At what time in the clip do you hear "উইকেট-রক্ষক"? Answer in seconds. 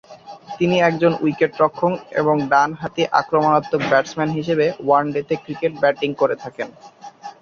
1.23-1.91